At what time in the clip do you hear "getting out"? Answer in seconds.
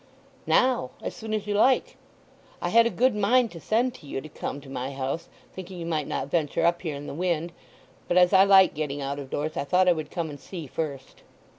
8.73-9.19